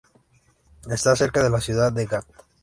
[0.89, 2.25] Está cerca de la ciudad de Ghat.